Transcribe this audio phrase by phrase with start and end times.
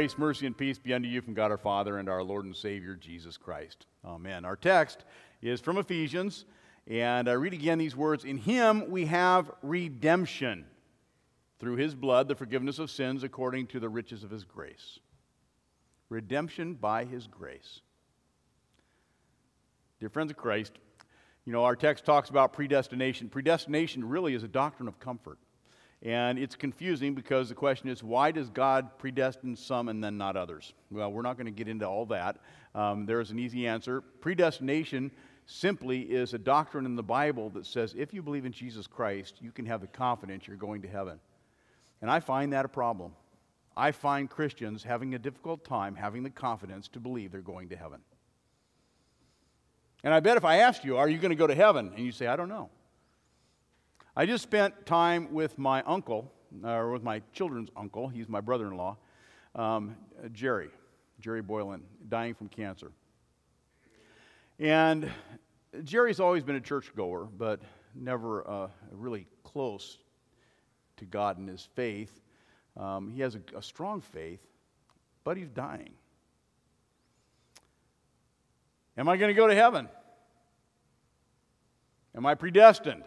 [0.00, 2.56] Grace, mercy, and peace be unto you from God our Father and our Lord and
[2.56, 3.84] Savior Jesus Christ.
[4.02, 4.46] Amen.
[4.46, 5.04] Our text
[5.42, 6.46] is from Ephesians,
[6.86, 10.64] and I read again these words In him we have redemption
[11.58, 15.00] through his blood, the forgiveness of sins according to the riches of his grace.
[16.08, 17.82] Redemption by his grace.
[19.98, 20.72] Dear friends of Christ,
[21.44, 23.28] you know, our text talks about predestination.
[23.28, 25.36] Predestination really is a doctrine of comfort.
[26.02, 30.36] And it's confusing because the question is, why does God predestine some and then not
[30.36, 30.72] others?
[30.90, 32.38] Well, we're not going to get into all that.
[32.74, 34.00] Um, there's an easy answer.
[34.00, 35.10] Predestination
[35.44, 39.36] simply is a doctrine in the Bible that says if you believe in Jesus Christ,
[39.42, 41.20] you can have the confidence you're going to heaven.
[42.00, 43.12] And I find that a problem.
[43.76, 47.76] I find Christians having a difficult time having the confidence to believe they're going to
[47.76, 48.00] heaven.
[50.02, 51.92] And I bet if I asked you, Are you going to go to heaven?
[51.94, 52.70] And you say, I don't know.
[54.20, 56.30] I just spent time with my uncle,
[56.62, 58.98] or with my children's uncle, he's my brother in law,
[59.54, 59.96] um,
[60.34, 60.68] Jerry,
[61.20, 62.92] Jerry Boylan, dying from cancer.
[64.58, 65.10] And
[65.84, 67.62] Jerry's always been a churchgoer, but
[67.94, 69.96] never uh, really close
[70.98, 72.20] to God in his faith.
[72.76, 74.46] Um, he has a, a strong faith,
[75.24, 75.94] but he's dying.
[78.98, 79.88] Am I going to go to heaven?
[82.14, 83.04] Am I predestined?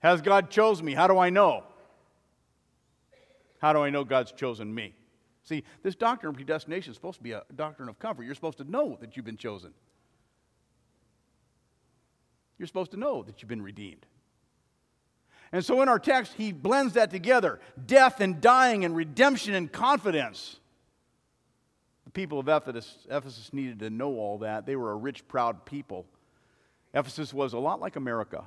[0.00, 0.94] Has God chosen me?
[0.94, 1.64] How do I know?
[3.60, 4.94] How do I know God's chosen me?
[5.44, 8.24] See, this doctrine of predestination is supposed to be a doctrine of comfort.
[8.24, 9.72] You're supposed to know that you've been chosen.
[12.58, 14.04] You're supposed to know that you've been redeemed.
[15.52, 19.70] And so in our text, he blends that together death and dying and redemption and
[19.70, 20.60] confidence.
[22.04, 24.66] The people of Ephesus, Ephesus needed to know all that.
[24.66, 26.06] They were a rich, proud people.
[26.94, 28.44] Ephesus was a lot like America.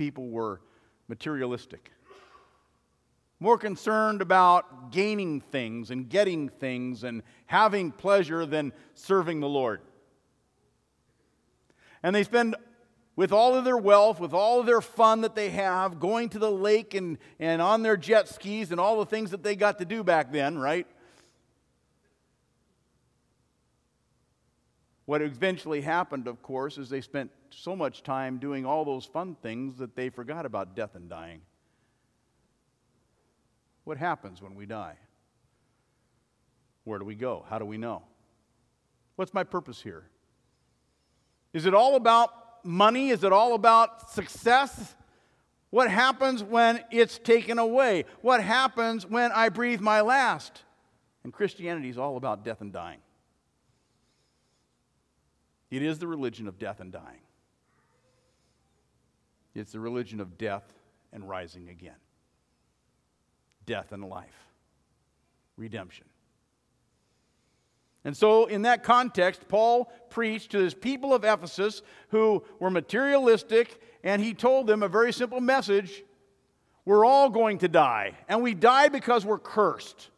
[0.00, 0.62] People were
[1.08, 1.92] materialistic,
[3.38, 9.82] more concerned about gaining things and getting things and having pleasure than serving the Lord.
[12.02, 12.56] And they spend
[13.14, 16.38] with all of their wealth, with all of their fun that they have, going to
[16.38, 19.80] the lake and, and on their jet skis and all the things that they got
[19.80, 20.86] to do back then, right?
[25.10, 29.34] What eventually happened, of course, is they spent so much time doing all those fun
[29.42, 31.40] things that they forgot about death and dying.
[33.82, 34.94] What happens when we die?
[36.84, 37.44] Where do we go?
[37.50, 38.04] How do we know?
[39.16, 40.04] What's my purpose here?
[41.52, 43.10] Is it all about money?
[43.10, 44.94] Is it all about success?
[45.70, 48.04] What happens when it's taken away?
[48.20, 50.62] What happens when I breathe my last?
[51.24, 53.00] And Christianity is all about death and dying.
[55.70, 57.20] It is the religion of death and dying.
[59.54, 60.64] It's the religion of death
[61.12, 61.96] and rising again.
[63.66, 64.46] Death and life.
[65.56, 66.06] Redemption.
[68.04, 73.80] And so, in that context, Paul preached to his people of Ephesus who were materialistic,
[74.02, 76.02] and he told them a very simple message
[76.86, 80.08] We're all going to die, and we die because we're cursed.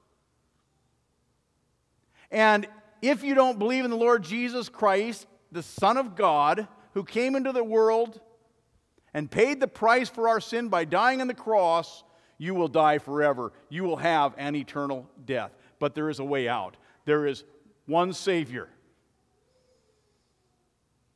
[2.30, 2.66] And
[3.02, 7.36] if you don't believe in the Lord Jesus Christ, the Son of God, who came
[7.36, 8.20] into the world
[9.14, 12.02] and paid the price for our sin by dying on the cross,
[12.38, 13.52] you will die forever.
[13.68, 15.52] You will have an eternal death.
[15.78, 16.76] But there is a way out.
[17.04, 17.44] There is
[17.86, 18.68] one Savior.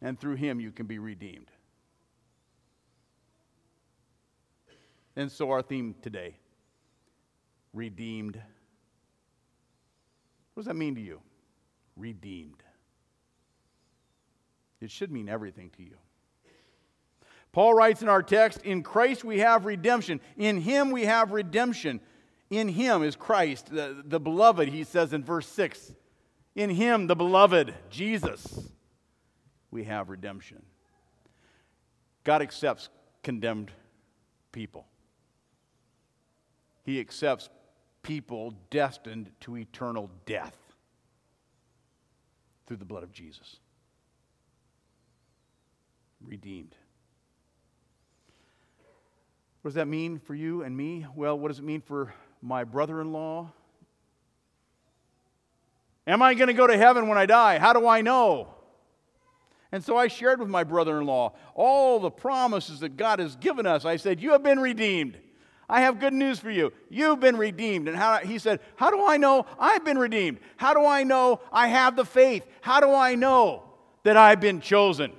[0.03, 1.51] And through him you can be redeemed.
[5.19, 6.37] And so, our theme today
[7.73, 8.37] redeemed.
[10.53, 11.21] What does that mean to you?
[11.97, 12.63] Redeemed.
[14.81, 15.97] It should mean everything to you.
[17.53, 20.21] Paul writes in our text In Christ we have redemption.
[20.37, 22.01] In him we have redemption.
[22.51, 25.95] In him is Christ, the, the beloved, he says in verse 6.
[26.55, 28.69] In him, the beloved, Jesus,
[29.71, 30.63] we have redemption.
[32.25, 32.89] God accepts
[33.22, 33.72] condemned
[34.53, 34.87] people,
[36.84, 37.51] He accepts
[38.03, 40.57] people destined to eternal death
[42.67, 43.57] through the blood of Jesus.
[46.27, 46.75] Redeemed.
[49.63, 51.07] What does that mean for you and me?
[51.15, 53.51] Well, what does it mean for my brother in law
[56.07, 57.59] Am I going to go to heaven when I die?
[57.59, 58.49] How do I know?
[59.73, 63.34] And so I shared with my brother in law all the promises that God has
[63.37, 63.84] given us.
[63.84, 65.19] I said, You have been redeemed.
[65.69, 66.72] I have good news for you.
[66.89, 67.89] You've been redeemed.
[67.89, 70.39] And how, he said, How do I know I've been redeemed?
[70.57, 72.47] How do I know I have the faith?
[72.61, 73.65] How do I know
[74.05, 75.13] that I've been chosen?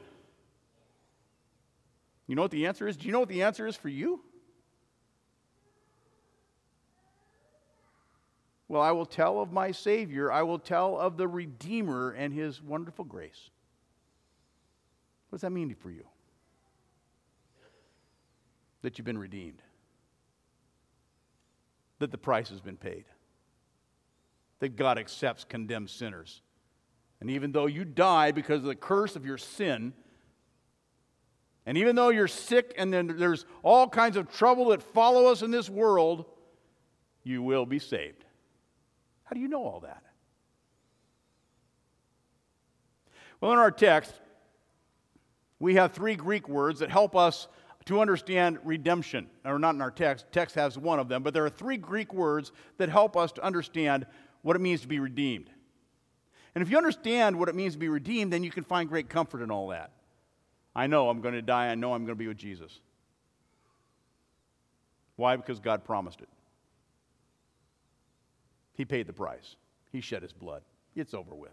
[2.27, 2.97] You know what the answer is?
[2.97, 4.21] Do you know what the answer is for you?
[8.67, 10.29] Well, I will tell of my Savior.
[10.29, 13.49] I will tell of the Redeemer and his wonderful grace.
[15.29, 16.03] What does that mean for you?
[18.81, 19.61] That you've been redeemed,
[21.99, 23.05] that the price has been paid,
[24.59, 26.41] that God accepts condemned sinners.
[27.19, 29.93] And even though you die because of the curse of your sin,
[31.67, 35.41] and even though you're sick and then there's all kinds of trouble that follow us
[35.41, 36.23] in this world,
[37.23, 38.23] you will be saved.
[39.25, 40.01] How do you know all that?
[43.41, 44.13] Well, in our text,
[45.59, 47.49] we have three Greek words that help us
[47.87, 49.29] to understand redemption.
[49.43, 52.13] Or not in our text, text has one of them, but there are three Greek
[52.13, 54.05] words that help us to understand
[54.41, 55.49] what it means to be redeemed.
[56.55, 59.09] And if you understand what it means to be redeemed, then you can find great
[59.09, 59.91] comfort in all that.
[60.77, 61.67] I know I'm going to die.
[61.67, 62.79] I know I'm going to be with Jesus.
[65.15, 65.35] Why?
[65.35, 66.29] Because God promised it.
[68.75, 69.55] He paid the price,
[69.91, 70.61] He shed His blood.
[70.95, 71.51] It's over with.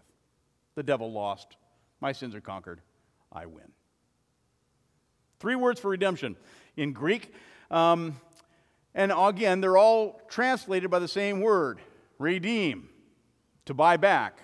[0.75, 1.57] The devil lost.
[2.01, 2.81] My sins are conquered.
[3.31, 3.71] I win.
[5.39, 6.35] Three words for redemption
[6.77, 7.33] in Greek.
[7.71, 8.19] Um,
[8.93, 11.79] and again, they're all translated by the same word
[12.19, 12.89] redeem,
[13.65, 14.39] to buy back,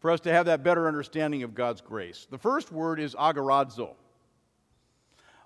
[0.00, 2.26] for us to have that better understanding of God's grace.
[2.30, 3.94] The first word is agorazo.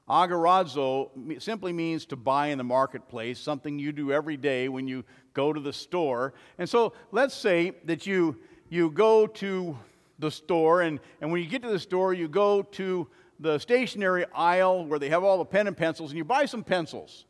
[0.08, 5.04] Agorazo simply means to buy in the marketplace, something you do every day when you
[5.32, 6.34] go to the store.
[6.58, 8.36] And so let's say that you,
[8.68, 9.78] you go to
[10.18, 13.08] the store, and, and when you get to the store, you go to
[13.40, 16.62] the stationery aisle where they have all the pen and pencils, and you buy some
[16.62, 17.24] pencils.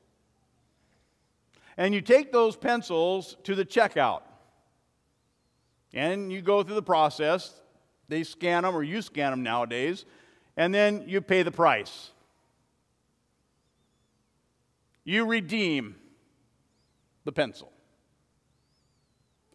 [1.77, 4.23] And you take those pencils to the checkout.
[5.95, 7.61] And you go through the process.
[8.09, 10.05] They scan them, or you scan them nowadays,
[10.57, 12.11] and then you pay the price.
[15.05, 15.97] You redeem
[17.25, 17.73] the pencil.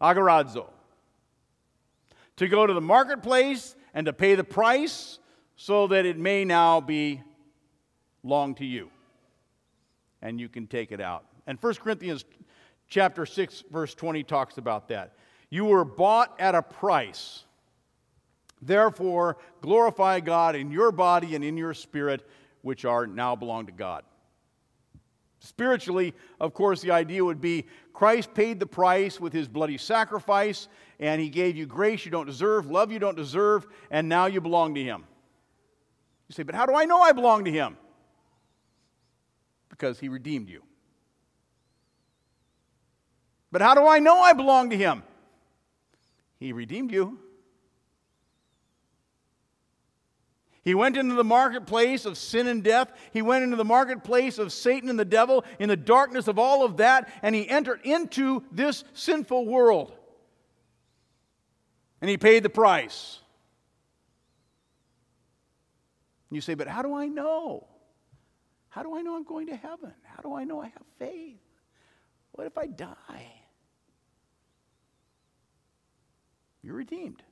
[0.00, 0.66] agorazo,
[2.36, 5.18] To go to the marketplace and to pay the price
[5.56, 7.22] so that it may now be
[8.22, 8.90] long to you
[10.22, 11.24] and you can take it out.
[11.46, 12.24] And 1 Corinthians
[12.88, 15.14] chapter 6 verse 20 talks about that.
[15.50, 17.44] You were bought at a price.
[18.62, 22.26] Therefore, glorify God in your body and in your spirit
[22.62, 24.04] which are now belong to God.
[25.40, 30.68] Spiritually, of course, the idea would be Christ paid the price with his bloody sacrifice,
[30.98, 34.40] and he gave you grace you don't deserve, love you don't deserve, and now you
[34.40, 35.04] belong to him.
[36.28, 37.76] You say, but how do I know I belong to him?
[39.70, 40.62] Because he redeemed you.
[43.50, 45.02] But how do I know I belong to him?
[46.40, 47.18] He redeemed you.
[50.62, 52.90] He went into the marketplace of sin and death.
[53.12, 56.64] He went into the marketplace of Satan and the devil in the darkness of all
[56.64, 59.92] of that, and he entered into this sinful world.
[62.00, 63.20] And he paid the price.
[66.30, 67.66] You say, but how do I know?
[68.68, 69.92] How do I know I'm going to heaven?
[70.04, 71.40] How do I know I have faith?
[72.32, 73.39] What if I die?
[76.62, 77.22] You're redeemed.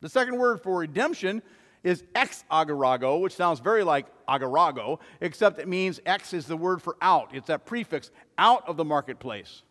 [0.00, 1.42] The second word for redemption
[1.82, 6.82] is ex agorazo, which sounds very like agorazo, except it means ex is the word
[6.82, 7.30] for out.
[7.34, 9.62] It's that prefix, out of the marketplace.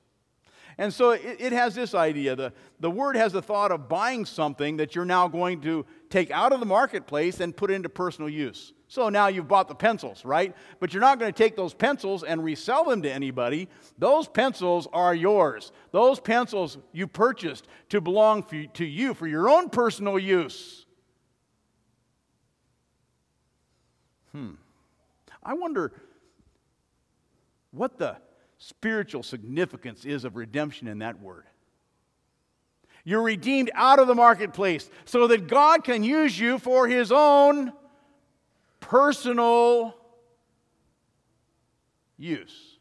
[0.77, 2.35] And so it, it, has this idea.
[2.35, 6.31] The, the word has the thought of buying something that you're now going to take
[6.31, 8.73] out of the marketplace and put into personal use.
[8.95, 10.55] So now you've bought the pencils, right?
[10.79, 13.67] But you're not going to take those pencils and resell them to anybody.
[13.97, 15.73] Those pencils are yours.
[15.91, 18.43] Those pencils you purchased to belong
[18.75, 20.85] to you for your own personal use.
[24.31, 24.51] Hmm.
[25.43, 25.91] I wonder
[27.71, 28.15] what the
[28.59, 31.43] spiritual significance is of redemption in that word.
[33.03, 37.73] You're redeemed out of the marketplace so that God can use you for his own
[38.85, 39.95] personal
[42.17, 42.77] use.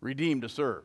[0.00, 0.84] Redeemed to serve.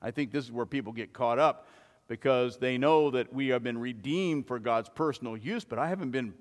[0.00, 1.66] I think this is where people get caught up
[2.06, 6.10] because they know that we have been redeemed for God's personal use, but I haven't
[6.10, 6.34] been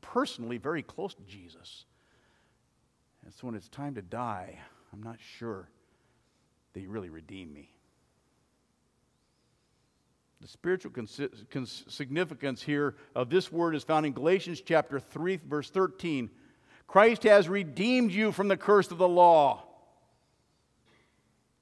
[0.00, 1.84] personally very close to Jesus.
[3.24, 4.58] And so when it's time to die,
[4.92, 5.68] I'm not sure
[6.72, 7.73] that He really redeemed me.
[10.44, 15.70] The spiritual cons- significance here of this word is found in Galatians chapter 3, verse
[15.70, 16.28] 13.
[16.86, 19.62] Christ has redeemed you from the curse of the law.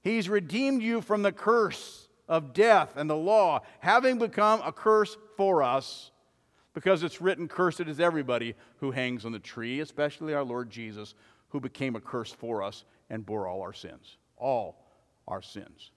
[0.00, 5.16] He's redeemed you from the curse of death and the law, having become a curse
[5.36, 6.10] for us,
[6.74, 11.14] Because it's written, Cursed is everybody who hangs on the tree, especially our Lord Jesus,
[11.50, 14.16] who became a curse for us and bore all our sins.
[14.36, 14.88] All
[15.28, 15.92] our sins.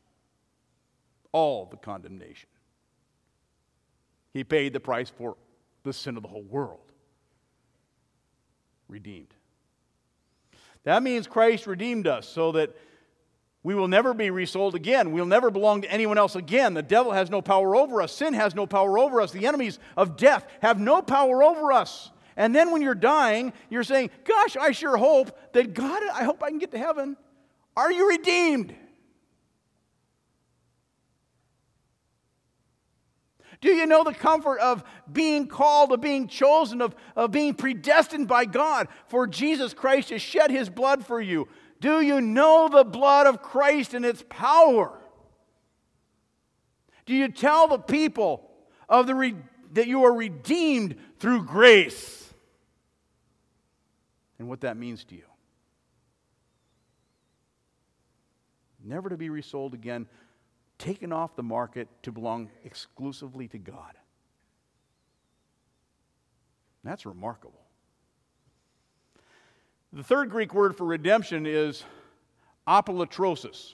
[1.31, 2.47] All the condemnation.
[4.35, 5.37] He paid the price for
[5.83, 6.91] the sin of the whole world.
[8.89, 9.33] Redeemed.
[10.83, 12.75] That means Christ redeemed us so that
[13.63, 15.13] we will never be resold again.
[15.13, 16.73] We'll never belong to anyone else again.
[16.73, 18.11] The devil has no power over us.
[18.11, 19.31] Sin has no power over us.
[19.31, 22.11] The enemies of death have no power over us.
[22.35, 26.43] And then when you're dying, you're saying, Gosh, I sure hope that God, I hope
[26.43, 27.15] I can get to heaven.
[27.77, 28.75] Are you redeemed?
[33.65, 38.27] Do you know the comfort of being called, of being chosen, of, of being predestined
[38.27, 38.87] by God?
[39.07, 41.47] For Jesus Christ to shed his blood for you.
[41.81, 45.01] Do you know the blood of Christ and its power?
[47.07, 48.51] Do you tell the people
[48.87, 49.35] of the re-
[49.73, 52.31] that you are redeemed through grace
[54.37, 55.25] and what that means to you?
[58.83, 60.05] Never to be resold again,
[60.77, 63.93] taken off the market to belong exclusively to God.
[66.83, 67.61] That's remarkable.
[69.91, 71.83] The third Greek word for redemption is
[72.67, 73.73] apolutrosis.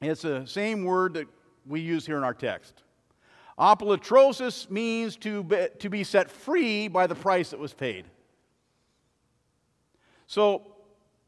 [0.00, 1.26] It's the same word that
[1.66, 2.82] we use here in our text.
[3.58, 8.04] Apolutrosis means to be, to be set free by the price that was paid.
[10.26, 10.76] So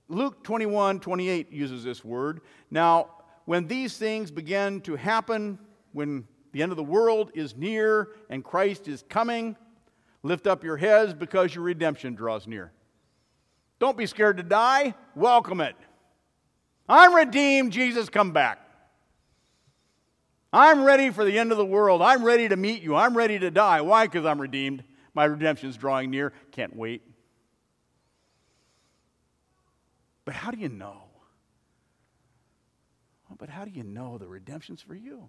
[0.09, 2.41] Luke 21 28 uses this word.
[2.71, 3.11] Now,
[3.49, 5.59] when these things begin to happen,
[5.93, 9.57] when the end of the world is near and Christ is coming,
[10.23, 12.73] lift up your heads because your redemption draws near.
[13.79, 14.93] Don't be scared to die.
[15.15, 15.77] Welcome it.
[16.91, 17.73] I'm redeemed.
[17.73, 18.59] Jesus, come back.
[20.53, 22.03] I'm ready for the end of the world.
[22.03, 22.97] I'm ready to meet you.
[22.97, 23.81] I'm ready to die.
[23.81, 24.07] Why?
[24.07, 24.85] Because I'm redeemed.
[25.15, 26.35] My redemption's drawing near.
[26.53, 27.01] Can't wait.
[30.27, 31.08] But how do you know?
[33.39, 35.29] But how do you know the redemption's for you?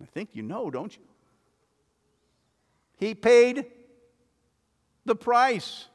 [0.00, 1.02] I think you know, don't you?
[2.98, 3.66] He paid
[5.04, 5.86] the price.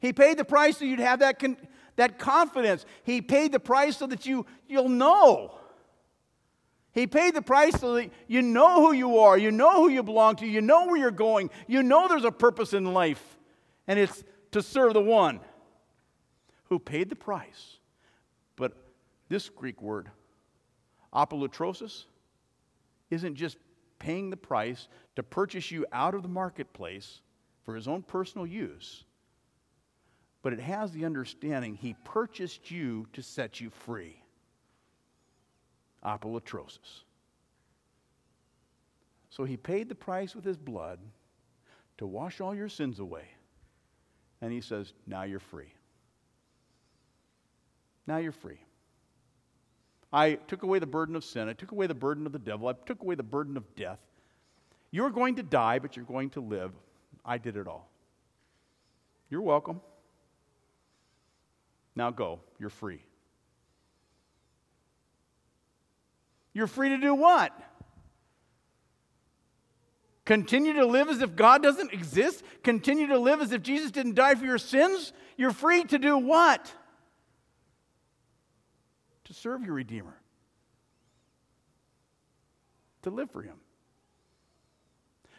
[0.00, 1.56] He paid the price so you'd have that, con-
[1.96, 2.84] that confidence.
[3.04, 5.54] He paid the price so that you, you'll know.
[6.92, 10.02] He paid the price so that you know who you are, you know who you
[10.02, 13.38] belong to, you know where you're going, you know there's a purpose in life,
[13.86, 15.40] and it's to serve the one
[16.64, 17.78] who paid the price.
[18.56, 18.76] But
[19.28, 20.10] this Greek word,
[21.12, 22.04] apolutrosis,
[23.10, 23.56] isn't just
[23.98, 27.20] paying the price to purchase you out of the marketplace
[27.64, 29.04] for his own personal use.
[30.42, 34.22] But it has the understanding he purchased you to set you free.
[36.04, 37.04] Apolutrosis.
[39.28, 40.98] So he paid the price with his blood
[41.98, 43.28] to wash all your sins away.
[44.42, 45.72] And he says, Now you're free.
[48.06, 48.58] Now you're free.
[50.12, 51.48] I took away the burden of sin.
[51.48, 52.68] I took away the burden of the devil.
[52.68, 54.00] I took away the burden of death.
[54.90, 56.72] You're going to die, but you're going to live.
[57.24, 57.88] I did it all.
[59.28, 59.80] You're welcome.
[61.94, 62.40] Now go.
[62.58, 63.00] You're free.
[66.52, 67.56] You're free to do what?
[70.24, 72.42] Continue to live as if God doesn't exist?
[72.62, 75.12] Continue to live as if Jesus didn't die for your sins?
[75.36, 76.72] You're free to do what?
[79.30, 80.20] to serve your Redeemer,
[83.02, 83.54] to live for Him,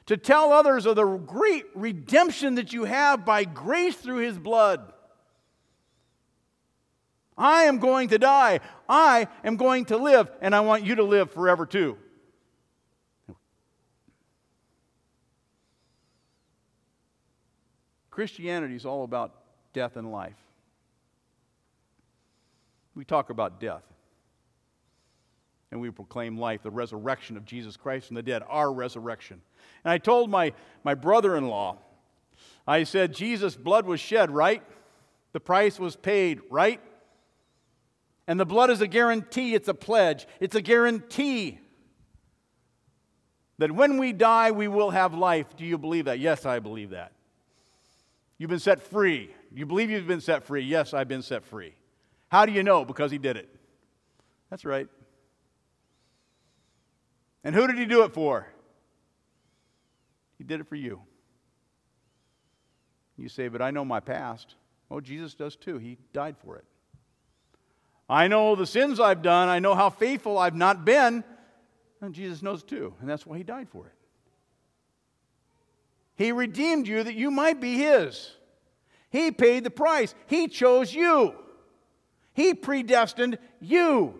[0.06, 4.94] to tell others of the great redemption that you have by grace through His blood.
[7.38, 8.62] I am going to die.
[8.88, 11.98] I am going to live, and I want you to live forever too.
[18.22, 19.34] Christianity is all about
[19.74, 20.38] death and life
[22.96, 23.82] we talk about death.
[25.72, 29.42] And we proclaim life, the resurrection of Jesus Christ from the dead, our resurrection.
[29.84, 31.78] And I told my, my brother in law,
[32.68, 34.62] I said, Jesus' blood was shed, right?
[35.32, 36.80] The price was paid, right?
[38.28, 41.60] And the blood is a guarantee, it's a pledge, it's a guarantee
[43.58, 45.56] that when we die, we will have life.
[45.56, 46.20] Do you believe that?
[46.20, 47.14] Yes, I believe that.
[48.42, 49.30] You've been set free.
[49.54, 50.64] You believe you've been set free?
[50.64, 51.76] Yes, I've been set free.
[52.30, 52.84] How do you know?
[52.84, 53.48] Because he did it.
[54.50, 54.88] That's right.
[57.44, 58.48] And who did he do it for?
[60.40, 61.04] He did it for you.
[63.16, 64.56] You say, but I know my past.
[64.90, 65.78] Oh, Jesus does too.
[65.78, 66.66] He died for it.
[68.10, 69.50] I know the sins I've done.
[69.50, 71.24] I know how faithful I've not been.
[72.02, 73.94] And Jesus knows too, and that's why he died for it.
[76.16, 78.32] He redeemed you that you might be his.
[79.10, 80.16] He paid the price.
[80.28, 81.36] He chose you.
[82.34, 84.20] He predestined you.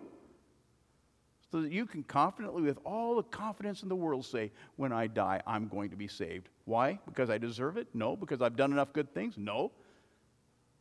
[1.50, 5.06] So that you can confidently, with all the confidence in the world, say, When I
[5.06, 6.48] die, I'm going to be saved.
[6.64, 6.98] Why?
[7.06, 7.88] Because I deserve it?
[7.94, 8.16] No.
[8.16, 9.34] Because I've done enough good things?
[9.36, 9.72] No.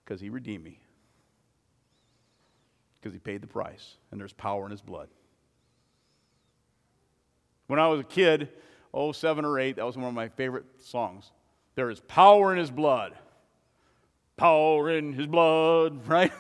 [0.03, 0.80] Because He redeemed me.
[3.00, 5.10] Because He paid the price, and there's power in His blood.
[7.68, 8.50] When I was a kid,
[8.93, 11.31] oh, seven or eight, that was one of my favorite songs.
[11.75, 13.13] There is power in His blood.
[14.38, 16.31] Power in His blood, right?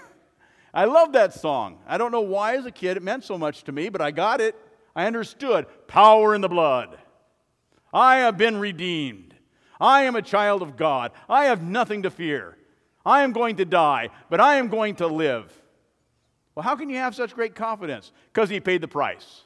[0.73, 1.79] I love that song.
[1.87, 4.11] I don't know why, as a kid, it meant so much to me, but I
[4.11, 4.55] got it.
[4.95, 6.97] I understood power in the blood.
[7.93, 9.35] I have been redeemed.
[9.79, 11.11] I am a child of God.
[11.27, 12.57] I have nothing to fear.
[13.05, 15.51] I am going to die, but I am going to live.
[16.55, 18.11] Well, how can you have such great confidence?
[18.31, 19.43] Because he paid the price.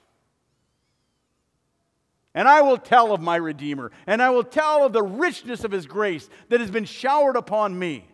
[2.35, 5.71] And I will tell of my Redeemer, and I will tell of the richness of
[5.71, 8.05] his grace that has been showered upon me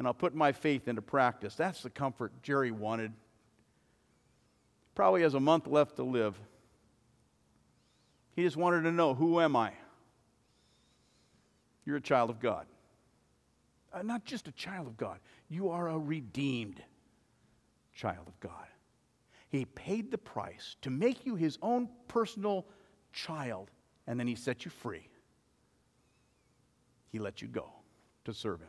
[0.00, 1.54] and I'll put my faith into practice.
[1.56, 3.12] That's the comfort Jerry wanted.
[4.94, 6.40] Probably has a month left to live.
[8.34, 9.74] He just wanted to know who am I?
[11.84, 12.64] You're a child of God.
[13.92, 15.18] Uh, not just a child of God,
[15.50, 16.82] you are a redeemed
[17.94, 18.68] child of God.
[19.50, 22.64] He paid the price to make you his own personal
[23.12, 23.70] child,
[24.06, 25.08] and then he set you free.
[27.10, 27.70] He let you go
[28.24, 28.68] to serve him.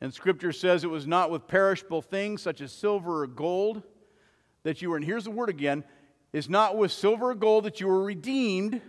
[0.00, 3.82] And Scripture says it was not with perishable things such as silver or gold
[4.62, 5.84] that you were, and here's the word again,
[6.32, 8.80] is not with silver or gold that you were redeemed.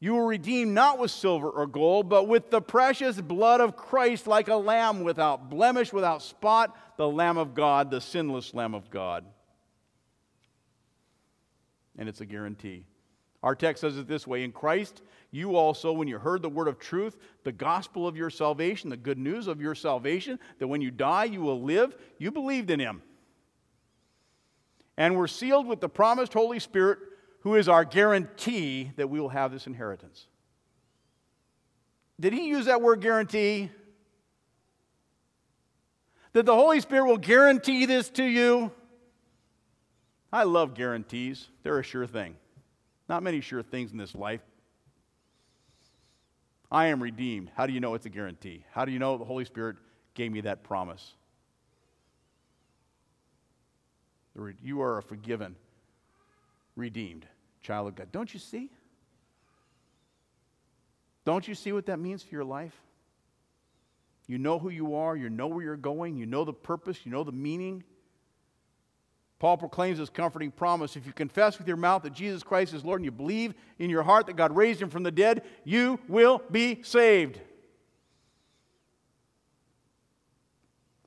[0.00, 4.26] You were redeemed not with silver or gold, but with the precious blood of Christ,
[4.26, 8.90] like a lamb without blemish, without spot, the Lamb of God, the sinless Lamb of
[8.90, 9.24] God.
[11.98, 12.86] And it's a guarantee.
[13.42, 16.68] Our text says it this way In Christ, you also, when you heard the word
[16.68, 20.80] of truth, the gospel of your salvation, the good news of your salvation, that when
[20.80, 23.02] you die you will live, you believed in him.
[24.96, 26.98] And were sealed with the promised Holy Spirit,
[27.40, 30.26] who is our guarantee that we will have this inheritance.
[32.20, 33.70] Did he use that word guarantee?
[36.34, 38.70] That the Holy Spirit will guarantee this to you?
[40.32, 42.36] I love guarantees, they're a sure thing.
[43.08, 44.40] Not many sure things in this life.
[46.70, 47.50] I am redeemed.
[47.54, 48.64] How do you know it's a guarantee?
[48.72, 49.76] How do you know the Holy Spirit
[50.14, 51.12] gave me that promise?
[54.62, 55.54] You are a forgiven,
[56.74, 57.26] redeemed
[57.60, 58.10] child of God.
[58.10, 58.70] Don't you see?
[61.26, 62.74] Don't you see what that means for your life?
[64.26, 67.12] You know who you are, you know where you're going, you know the purpose, you
[67.12, 67.84] know the meaning.
[69.42, 72.84] Paul proclaims this comforting promise if you confess with your mouth that Jesus Christ is
[72.84, 75.98] Lord and you believe in your heart that God raised him from the dead, you
[76.06, 77.40] will be saved.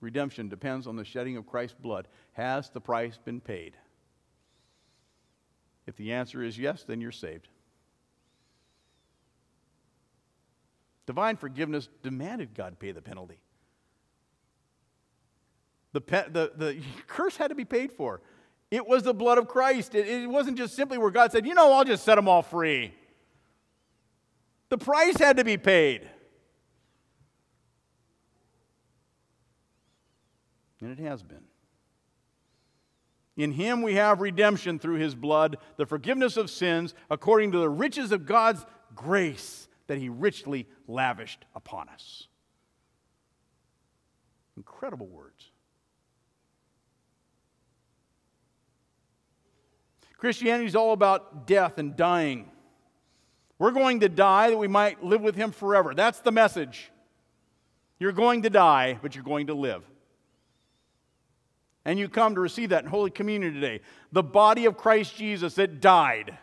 [0.01, 2.09] Redemption depends on the shedding of Christ's blood.
[2.33, 3.77] Has the price been paid?
[5.87, 7.47] If the answer is yes, then you're saved.
[11.05, 13.39] Divine forgiveness demanded God pay the penalty.
[15.95, 16.77] The, pe- the, the
[17.07, 18.19] curse had to be paid for.
[18.69, 19.95] It was the blood of Christ.
[19.95, 22.41] It, it wasn't just simply where God said, you know, I'll just set them all
[22.41, 22.93] free.
[24.67, 26.09] The price had to be paid.
[30.81, 31.45] And it has been.
[33.37, 37.69] In him we have redemption through his blood, the forgiveness of sins, according to the
[37.69, 42.27] riches of God's grace that he richly lavished upon us.
[44.57, 45.51] Incredible words.
[50.25, 52.49] Christianity is all about death and dying.
[53.59, 55.93] We're going to die that we might live with Him forever.
[55.93, 56.91] That's the message.
[57.99, 59.83] You're going to die, but you're going to live.
[61.85, 63.81] And you come to receive that in Holy Communion today.
[64.13, 66.35] The body of Christ Jesus that died.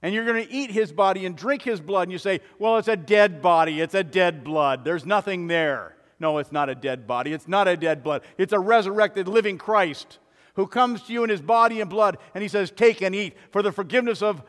[0.00, 2.78] And you're going to eat his body and drink his blood, and you say, Well,
[2.78, 3.82] it's a dead body.
[3.82, 4.86] It's a dead blood.
[4.86, 5.96] There's nothing there.
[6.18, 7.34] No, it's not a dead body.
[7.34, 8.22] It's not a dead blood.
[8.38, 10.18] It's a resurrected, living Christ
[10.58, 13.36] who comes to you in his body and blood, and he says, Take and eat
[13.52, 14.42] for the forgiveness of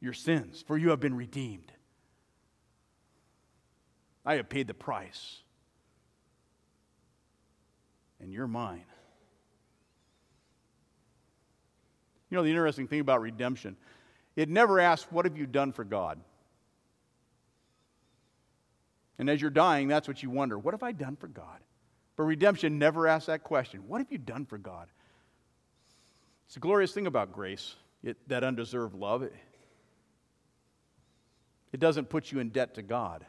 [0.00, 1.72] your sins, for you have been redeemed.
[4.24, 5.38] I have paid the price,
[8.20, 8.84] and you're mine.
[12.30, 13.76] You know, the interesting thing about redemption,
[14.36, 16.20] it never asks, What have you done for God?
[19.18, 20.56] And as you're dying, that's what you wonder.
[20.56, 21.58] What have I done for God?
[22.20, 24.88] But redemption never asks that question What have you done for God?
[26.44, 29.22] It's a glorious thing about grace, it, that undeserved love.
[29.22, 29.32] It,
[31.72, 33.24] it doesn't put you in debt to God,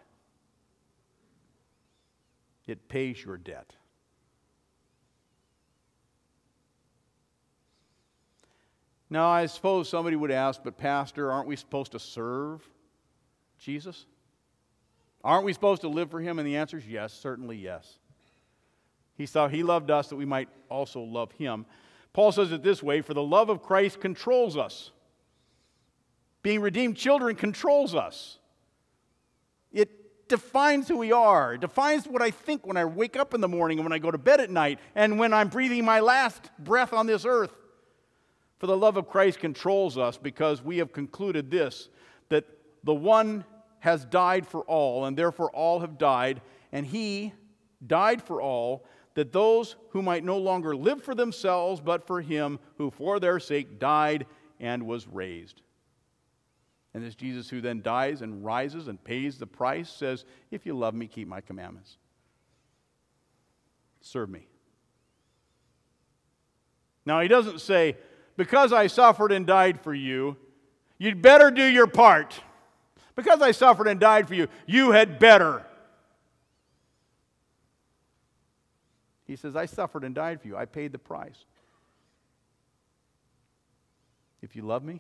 [2.68, 3.72] it pays your debt.
[9.10, 12.62] Now, I suppose somebody would ask, but Pastor, aren't we supposed to serve
[13.58, 14.06] Jesus?
[15.24, 16.40] Aren't we supposed to live for him?
[16.40, 18.00] And the answer is yes, certainly yes.
[19.22, 21.68] He saw he loved us that we might also love him.
[22.12, 24.90] Paul says it this way For the love of Christ controls us.
[26.42, 28.40] Being redeemed children controls us.
[29.72, 33.42] It defines who we are, it defines what I think when I wake up in
[33.42, 36.00] the morning and when I go to bed at night and when I'm breathing my
[36.00, 37.54] last breath on this earth.
[38.58, 41.90] For the love of Christ controls us because we have concluded this
[42.30, 42.46] that
[42.84, 43.46] the one
[43.82, 47.34] has died for all, and therefore all have died, and he
[47.86, 48.84] died for all,
[49.22, 53.40] that those who might no longer live for themselves, but for him who for their
[53.40, 54.26] sake died
[54.60, 55.62] and was raised.
[56.96, 60.76] And this Jesus who then dies and rises and pays the price says, If you
[60.76, 61.98] love me, keep my commandments.
[64.02, 64.48] Serve me.
[67.06, 67.96] Now, he doesn't say,
[68.38, 70.36] because I suffered and died for you,
[70.98, 72.42] you'd better do your part.
[73.16, 75.64] Because I suffered and died for you, you had better.
[79.32, 80.58] He says, I suffered and died for you.
[80.58, 81.46] I paid the price.
[84.42, 85.00] If you love me,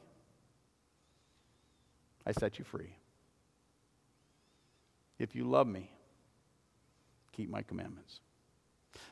[2.26, 2.96] I set you free.
[5.20, 5.92] If you love me,
[7.34, 8.22] keep my commandments.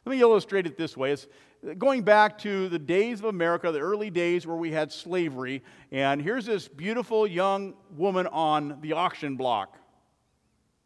[0.05, 1.12] Let me illustrate it this way.
[1.12, 1.27] It's
[1.77, 6.21] going back to the days of America, the early days where we had slavery, and
[6.21, 9.77] here's this beautiful young woman on the auction block,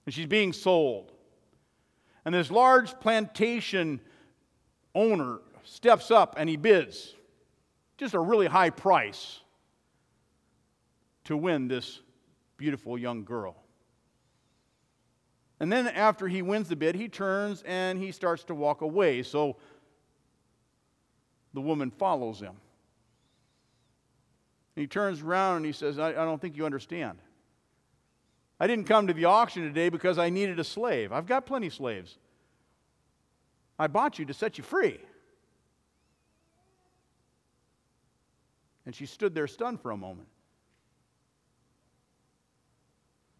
[0.07, 1.11] and she's being sold.
[2.25, 4.01] And this large plantation
[4.95, 7.15] owner steps up and he bids
[7.97, 9.39] just a really high price
[11.25, 12.01] to win this
[12.57, 13.55] beautiful young girl.
[15.59, 19.23] And then after he wins the bid, he turns and he starts to walk away.
[19.23, 19.55] So
[21.53, 22.55] the woman follows him.
[24.75, 27.19] And he turns around and he says, I, I don't think you understand.
[28.59, 31.11] I didn't come to the auction today because I needed a slave.
[31.11, 32.17] I've got plenty of slaves.
[33.77, 34.99] I bought you to set you free.
[38.85, 40.27] And she stood there stunned for a moment.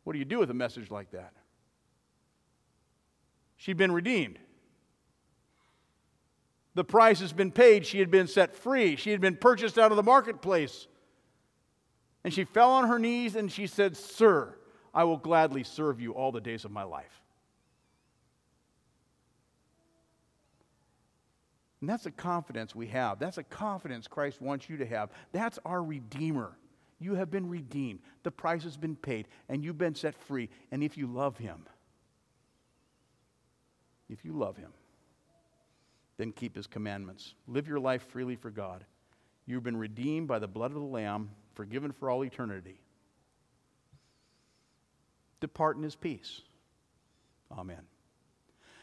[0.04, 1.34] What do you do with a message like that?
[3.58, 4.40] She'd been redeemed.
[6.76, 7.86] The price has been paid.
[7.86, 8.96] She had been set free.
[8.96, 10.88] She had been purchased out of the marketplace.
[12.24, 14.58] And she fell on her knees and she said, Sir,
[14.94, 17.23] I will gladly serve you all the days of my life.
[21.84, 23.20] And that's a confidence we have.
[23.20, 25.10] That's a confidence Christ wants you to have.
[25.34, 26.58] That's our Redeemer.
[26.98, 28.00] You have been redeemed.
[28.24, 30.48] The price has been paid, and you've been set free.
[30.72, 31.66] And if you love Him,
[34.08, 34.72] if you love Him,
[36.16, 37.34] then keep His commandments.
[37.50, 38.86] Live your life freely for God.
[39.46, 42.80] You've been redeemed by the blood of the Lamb, forgiven for all eternity.
[45.42, 46.44] Depart in His peace.
[47.52, 47.82] Amen.